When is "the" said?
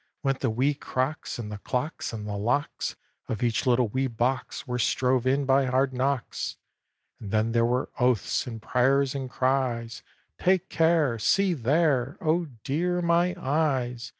0.39-0.49, 1.51-1.59, 2.27-2.35